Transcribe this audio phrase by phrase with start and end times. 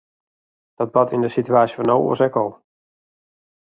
[0.79, 2.51] Dat bart yn de situaasje fan no oars ek al.